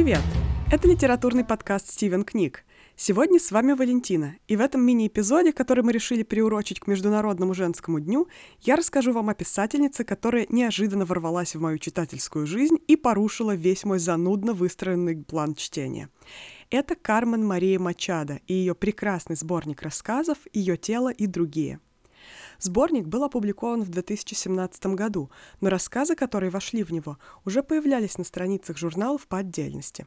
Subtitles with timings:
[0.00, 0.22] Привет!
[0.72, 2.64] Это литературный подкаст «Стивен книг».
[2.96, 8.00] Сегодня с вами Валентина, и в этом мини-эпизоде, который мы решили приурочить к Международному женскому
[8.00, 8.26] дню,
[8.62, 13.84] я расскажу вам о писательнице, которая неожиданно ворвалась в мою читательскую жизнь и порушила весь
[13.84, 16.08] мой занудно выстроенный план чтения.
[16.70, 21.78] Это Кармен Мария Мачада и ее прекрасный сборник рассказов «Ее тело и другие».
[22.58, 25.30] Сборник был опубликован в 2017 году,
[25.60, 27.16] но рассказы, которые вошли в него,
[27.46, 30.06] уже появлялись на страницах журналов по отдельности.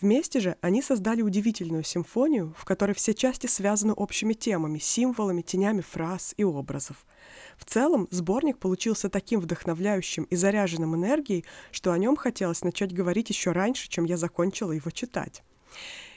[0.00, 5.80] Вместе же они создали удивительную симфонию, в которой все части связаны общими темами, символами, тенями
[5.80, 7.06] фраз и образов.
[7.56, 13.30] В целом, сборник получился таким вдохновляющим и заряженным энергией, что о нем хотелось начать говорить
[13.30, 15.42] еще раньше, чем я закончила его читать.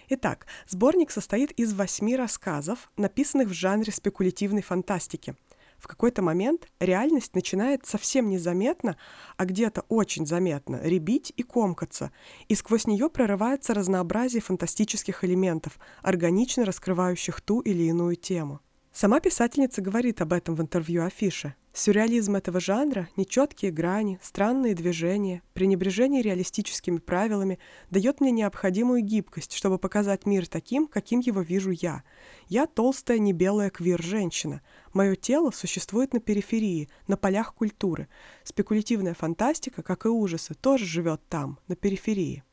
[0.10, 5.36] Итак, сборник состоит из восьми рассказов, написанных в жанре спекулятивной фантастики–
[5.78, 8.98] в какой-то момент реальность начинает совсем незаметно,
[9.38, 12.12] а где-то очень заметно ребить и комкаться,
[12.48, 18.62] и сквозь нее прорывается разнообразие фантастических элементов, органично раскрывающих ту или иную тему.
[19.00, 21.54] Сама писательница говорит об этом в интервью Афише.
[21.72, 27.60] Сюрреализм этого жанра, нечеткие грани, странные движения, пренебрежение реалистическими правилами
[27.92, 32.02] дает мне необходимую гибкость, чтобы показать мир таким, каким его вижу я.
[32.48, 34.64] Я толстая, не белая квир-женщина.
[34.94, 38.08] Мое тело существует на периферии, на полях культуры.
[38.44, 42.44] Спекулятивная фантастика, как и ужасы, тоже живет там, на периферии.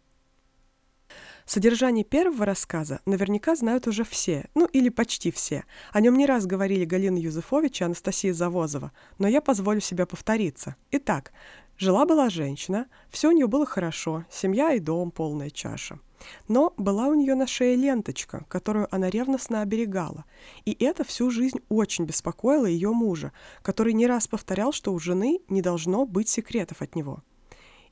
[1.47, 5.65] Содержание первого рассказа наверняка знают уже все, ну или почти все.
[5.93, 10.77] О нем не раз говорили Галина Юзефович и Анастасия Завозова, но я позволю себе повториться.
[10.91, 11.33] Итак,
[11.77, 16.01] жила-была женщина, все у нее было хорошо, семья и дом, полная чаша.
[16.49, 20.25] Но была у нее на шее ленточка, которую она ревностно оберегала.
[20.65, 25.41] И это всю жизнь очень беспокоило ее мужа, который не раз повторял, что у жены
[25.51, 27.23] не должно быть секретов от него.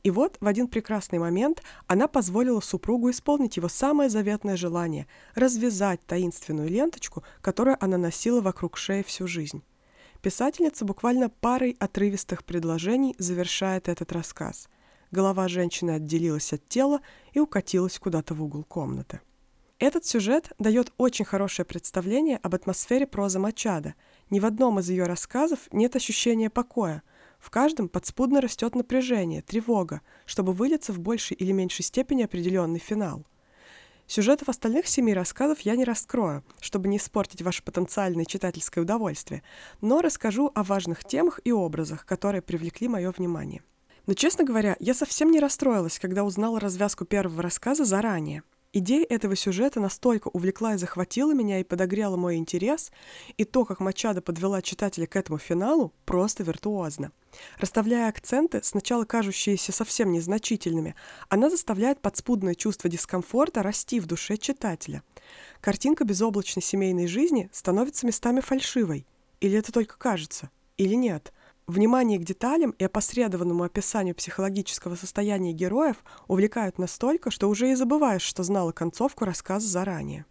[0.03, 6.05] И вот в один прекрасный момент она позволила супругу исполнить его самое заветное желание– развязать
[6.07, 9.63] таинственную ленточку, которую она носила вокруг шеи всю жизнь.
[10.21, 14.69] Писательница буквально парой отрывистых предложений завершает этот рассказ.
[15.13, 17.01] Голова женщины отделилась от тела
[17.33, 19.21] и укатилась куда-то в угол комнаты.
[19.79, 23.95] Этот сюжет дает очень хорошее представление об атмосфере прозы Мачада.
[24.31, 27.05] Ни в одном из ее рассказов нет ощущения покоя–
[27.43, 33.27] в каждом подспудно растет напряжение, тревога, чтобы вылиться в большей или меньшей степени определенный финал.
[34.07, 39.43] Сюжетов остальных семи рассказов я не раскрою, чтобы не испортить ваше потенциальное читательское удовольствие,
[39.81, 43.63] но расскажу о важных темах и образах, которые привлекли мое внимание.
[44.07, 48.45] Но, честно говоря, я совсем не расстроилась, когда узнала развязку первого рассказа заранее.
[48.75, 52.91] Идея этого сюжета настолько увлекла и захватила меня и подогрела мой интерес,
[53.37, 57.13] и то, как Мачада подвела читателя к этому финалу, просто виртуозно.
[57.59, 60.95] Расставляя акценты, сначала кажущиеся совсем незначительными,
[61.29, 65.03] она заставляет подспудное чувство дискомфорта расти в душе читателя.
[65.61, 69.07] Картинка безоблачной семейной жизни становится местами фальшивой.
[69.41, 70.51] Или это только кажется?
[70.79, 71.35] Или нет?
[71.69, 75.97] Внимание к деталям и опосредованному описанию психологического состояния героев
[76.27, 80.27] увлекают настолько, что уже и забываешь, что знала концовку рассказа заранее.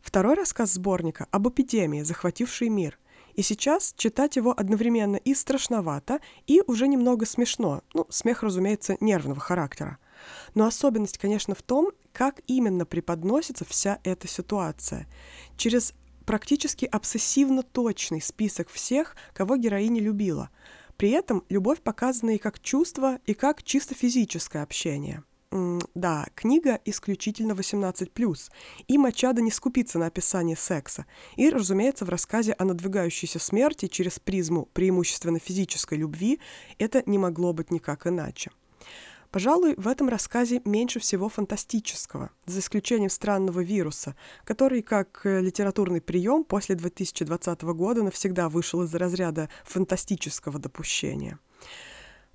[0.00, 2.98] Второй рассказ сборника об эпидемии, захватившей мир.
[3.34, 6.18] И сейчас читать его одновременно и страшновато,
[6.48, 7.82] и уже немного смешно.
[7.94, 9.98] Ну, смех, разумеется, нервного характера.
[10.54, 15.06] Но особенность, конечно, в том, как именно преподносится вся эта ситуация.
[15.56, 15.94] Через
[16.30, 20.50] практически обсессивно точный список всех, кого героиня любила.
[20.96, 25.24] При этом любовь показана и как чувство, и как чисто физическое общение.
[25.50, 28.48] М да, книга исключительно 18+,
[28.86, 31.04] и Мачадо не скупится на описание секса.
[31.34, 36.38] И, разумеется, в рассказе о надвигающейся смерти через призму преимущественно физической любви
[36.78, 38.52] это не могло быть никак иначе.
[39.30, 46.00] Пожалуй, в этом рассказе меньше всего фантастического, за исключением странного вируса, который, как э, литературный
[46.00, 51.38] прием, после 2020 года навсегда вышел из разряда фантастического допущения.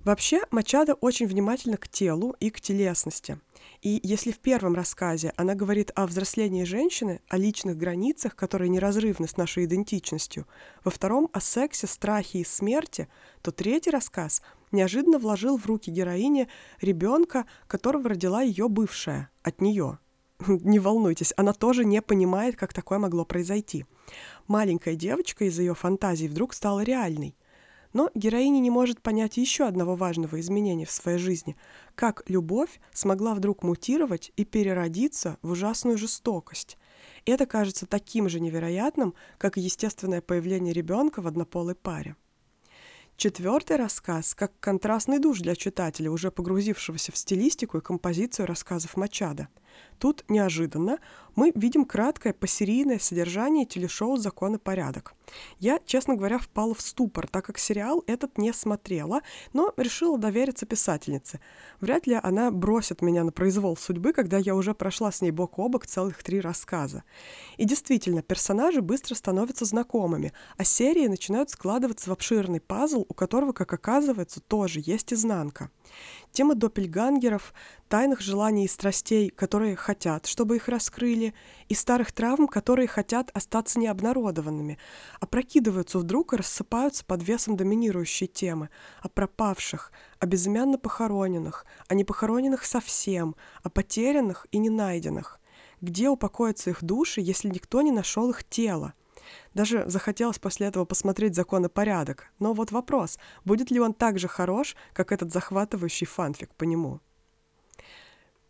[0.06, 3.40] Вообще, Мачадо очень внимательна к телу и к телесности.
[3.82, 9.26] И если в первом рассказе она говорит о взрослении женщины, о личных границах, которые неразрывны
[9.26, 10.46] с нашей идентичностью,
[10.84, 13.08] во втором— о сексе, страхе и смерти,
[13.42, 16.46] то третий рассказ неожиданно вложил в руки героини
[16.80, 19.98] ребенка, которого родила ее бывшая, от нее.
[20.46, 23.86] Не волнуйтесь, она тоже не понимает, как такое могло произойти.
[24.46, 27.34] Маленькая девочка из ее фантазий вдруг стала реальной.
[27.96, 31.56] Но героиня не может понять еще одного важного изменения в своей жизни,
[31.94, 36.76] как любовь смогла вдруг мутировать и переродиться в ужасную жестокость.
[37.24, 42.16] Это кажется таким же невероятным, как и естественное появление ребенка в однополой паре.
[43.16, 49.48] Четвертый рассказ как контрастный душ для читателя, уже погрузившегося в стилистику и композицию рассказов Мачада.
[49.98, 50.98] Тут неожиданно
[51.36, 55.14] мы видим краткое посерийное содержание телешоу «Закон и порядок».
[55.58, 59.20] Я, честно говоря, впала в ступор, так как сериал этот не смотрела,
[59.52, 61.40] но решила довериться писательнице.
[61.80, 65.58] Вряд ли она бросит меня на произвол судьбы, когда я уже прошла с ней бок
[65.58, 67.02] о бок целых три рассказа.
[67.56, 73.52] И действительно, персонажи быстро становятся знакомыми, а серии начинают складываться в обширный пазл, у которого,
[73.52, 75.70] как оказывается, тоже есть изнанка.
[76.32, 77.54] Тема доппельгангеров,
[77.88, 81.34] тайных желаний и страстей, которые хотят, чтобы их раскрыли,
[81.68, 84.78] и старых травм, которые хотят остаться необнародованными,
[85.20, 88.68] опрокидываются вдруг и рассыпаются под весом доминирующей темы
[89.00, 95.40] о пропавших, о безымянно похороненных, о непохороненных совсем, о потерянных и ненайденных.
[95.80, 98.94] Где упокоятся их души, если никто не нашел их тело?
[99.54, 102.32] Даже захотелось после этого посмотреть «Закон и порядок».
[102.38, 107.00] Но вот вопрос, будет ли он так же хорош, как этот захватывающий фанфик по нему?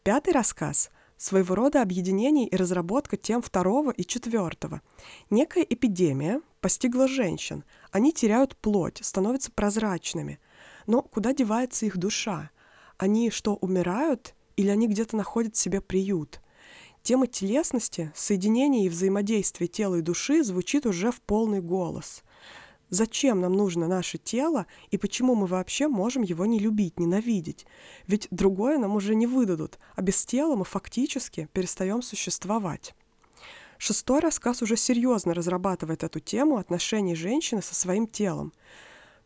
[0.02, 4.82] Пятый рассказ– своего рода объединение и разработка тем второго и четвертого.
[5.30, 7.64] Некая эпидемия постигла женщин.
[7.90, 10.38] Они теряют плоть, становятся прозрачными.
[10.86, 12.50] Но куда девается их душа?
[12.98, 14.34] Они что, умирают?
[14.56, 16.40] Или они где-то находят себе приют?
[17.06, 22.24] Тема телесности, соединения и взаимодействия тела и души звучит уже в полный голос.
[22.90, 27.64] Зачем нам нужно наше тело и почему мы вообще можем его не любить, ненавидеть?
[28.08, 32.92] Ведь другое нам уже не выдадут, а без тела мы фактически перестаем существовать.
[33.78, 38.52] Шестой рассказ уже серьезно разрабатывает эту тему отношений женщины со своим телом.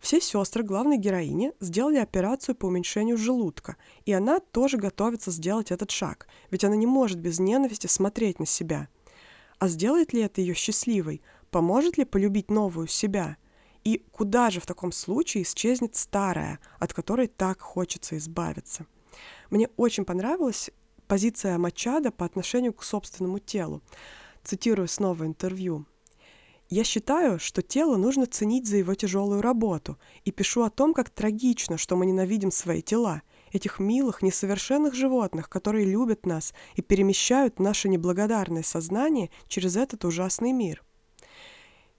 [0.01, 3.77] Все сестры главной героини сделали операцию по уменьшению желудка,
[4.07, 8.47] и она тоже готовится сделать этот шаг, ведь она не может без ненависти смотреть на
[8.47, 8.89] себя.
[9.59, 11.21] А сделает ли это ее счастливой?
[11.51, 13.37] Поможет ли полюбить новую себя?
[13.85, 18.87] И куда же в таком случае исчезнет старая, от которой так хочется избавиться?
[19.51, 20.71] Мне очень понравилась
[21.07, 23.83] позиция Мачада по отношению к собственному телу.
[24.45, 25.85] Цитирую снова интервью.
[26.71, 31.11] Я считаю, что тело нужно ценить за его тяжелую работу, и пишу о том, как
[31.11, 37.59] трагично, что мы ненавидим свои тела, этих милых, несовершенных животных, которые любят нас и перемещают
[37.59, 40.85] наше неблагодарное сознание через этот ужасный мир.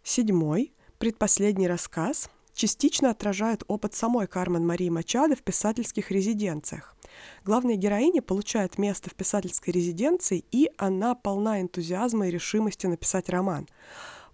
[0.04, 6.96] Седьмой, предпоследний рассказ частично отражает опыт самой Кармен Марии Мачадо в писательских резиденциях.
[7.44, 13.68] Главная героиня получает место в писательской резиденции, и она полна энтузиазма и решимости написать роман.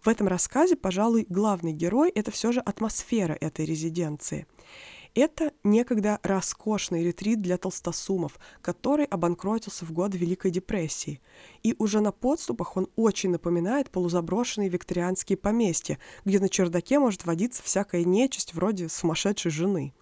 [0.07, 4.47] В этом рассказе, пожалуй, главный герой— это все же атмосфера этой резиденции.
[5.15, 11.19] Это некогда роскошный ретрит для толстосумов, который обанкротился в год Великой депрессии.
[11.61, 17.61] И уже на подступах он очень напоминает полузаброшенные викторианские поместья, где на чердаке может водиться
[17.61, 19.93] всякая нечисть вроде сумасшедшей жены.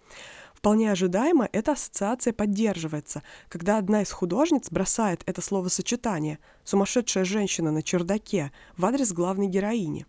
[0.66, 7.84] Вполне ожидаемо эта ассоциация поддерживается, когда одна из художниц бросает это словосочетание «сумасшедшая женщина на
[7.84, 10.06] чердаке» в адрес главной героини.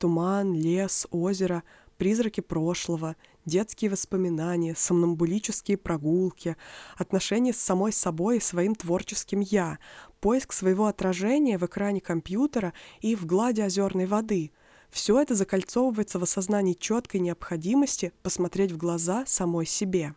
[0.00, 1.62] Туман, лес, озеро,
[1.96, 3.14] призраки прошлого,
[3.44, 6.56] детские воспоминания, сомнамбулические прогулки,
[6.96, 9.78] отношения с самой собой и своим творческим «я»,
[10.20, 14.50] поиск своего отражения в экране компьютера и в глади озерной воды–
[14.90, 20.14] все это закольцовывается в осознании четкой необходимости посмотреть в глаза самой себе.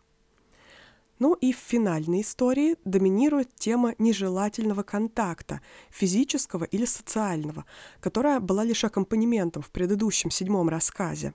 [1.18, 7.64] Ну и в финальной истории доминирует тема нежелательного контакта, физического или социального,
[8.00, 11.32] которая была лишь аккомпанементом в предыдущем седьмом рассказе.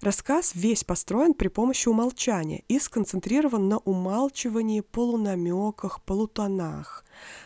[0.00, 7.04] Рассказ весь построен при помощи умолчания и сконцентрирован на умалчивании, полунамеках, полутонах.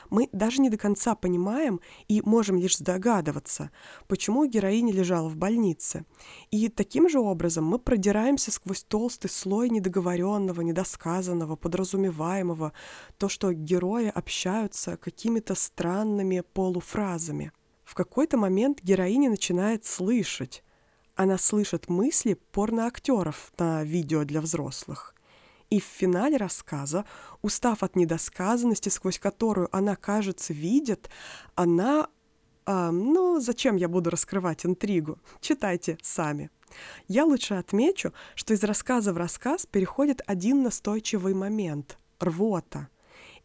[0.08, 3.72] Мы даже не до конца понимаем и можем лишь догадываться,
[4.06, 6.04] почему героиня лежала в больнице.
[6.52, 12.72] И таким же образом мы продираемся сквозь толстый слой недоговоренного, недосказанного, подразумеваемого,
[13.18, 17.50] то, что герои общаются какими-то странными полуфразами.
[17.84, 20.63] В какой-то момент героиня начинает слышать,
[21.16, 25.14] она слышит мысли порноактеров на видео для взрослых.
[25.70, 27.04] И в финале рассказа,
[27.42, 31.10] устав от недосказанности, сквозь которую она, кажется, видит,
[31.54, 32.08] она...
[32.66, 35.18] А, ну, зачем я буду раскрывать интригу?
[35.40, 36.50] Читайте сами.
[37.08, 42.88] Я лучше отмечу, что из рассказа в рассказ переходит один настойчивый момент— рвота.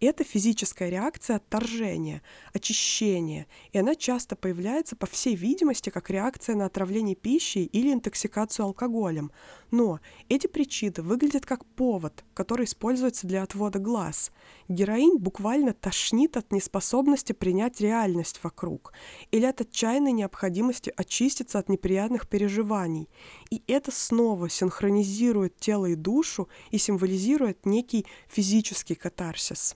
[0.02, 2.22] Это физическая реакция отторжения,
[2.54, 8.66] очищения, и она часто появляется, по всей видимости, как реакция на отравление пищей или интоксикацию
[8.66, 9.30] алкоголем.
[9.72, 14.32] Но эти причины выглядят как повод, который используется для отвода глаз.
[14.70, 18.94] Героинь буквально тошнит от неспособности принять реальность вокруг
[19.32, 23.10] или от отчаянной необходимости очиститься от неприятных переживаний.
[23.50, 29.76] И это снова синхронизирует тело и душу и символизирует некий физический катарсис.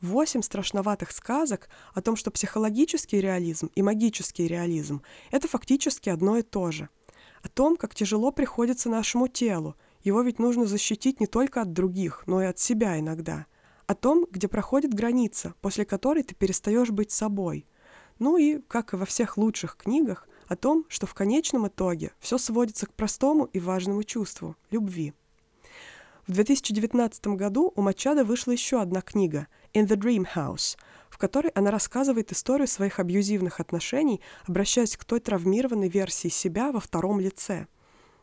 [0.00, 6.42] Восемь страшноватых сказок о том, что психологический реализм и магический реализм— это фактически одно и
[6.42, 6.88] то же.
[7.42, 12.22] О том, как тяжело приходится нашему телу, его ведь нужно защитить не только от других,
[12.26, 13.46] но и от себя иногда.
[13.86, 17.66] О том, где проходит граница, после которой ты перестаешь быть собой.
[18.18, 22.38] Ну и, как и во всех лучших книгах, о том, что в конечном итоге все
[22.38, 25.12] сводится к простому и важному чувству— любви.
[26.30, 30.78] В 2019 году у Мачада вышла еще одна книга «In the Dream House»,
[31.10, 36.78] в которой она рассказывает историю своих абьюзивных отношений, обращаясь к той травмированной версии себя во
[36.78, 37.66] втором лице.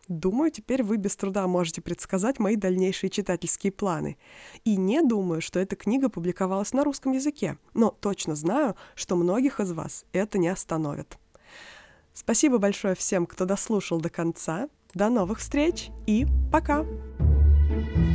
[0.07, 4.17] Думаю, теперь вы без труда можете предсказать мои дальнейшие читательские планы.
[4.63, 9.59] И не думаю, что эта книга публиковалась на русском языке, но точно знаю, что многих
[9.59, 11.17] из вас это не остановит.
[12.13, 14.69] Спасибо большое всем, кто дослушал до конца.
[14.93, 16.85] До новых встреч и пока!
[17.77, 18.06] thank you